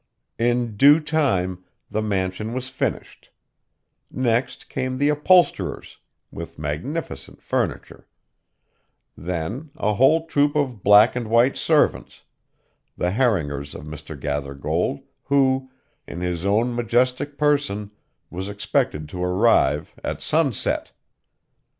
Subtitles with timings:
[0.39, 3.29] In due time, the mansion was finished;
[4.09, 5.99] next came the upholsterers,
[6.31, 8.07] with magnificent furniture;
[9.15, 12.23] then, a whole troop of black and white servants,
[12.97, 14.19] the haringers of Mr.
[14.19, 15.69] Gathergold, who,
[16.07, 17.91] in his own majestic person,
[18.31, 20.93] was expected to arrive at sunset.